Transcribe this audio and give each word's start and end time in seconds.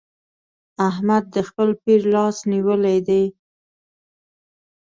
احمد 0.89 1.23
د 1.35 1.37
خپل 1.47 1.69
پير 1.83 2.01
لاس 2.13 2.37
نيولی 2.51 2.97
دی. 3.07 3.23